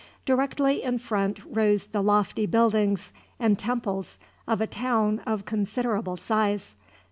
[0.25, 6.75] Directly in front rose the lofty buildings and temples of a town of considerable size.